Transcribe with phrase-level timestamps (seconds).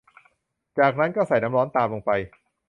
[0.79, 2.11] จากนั้นก็ใส่น้ำร้อนตามลงไป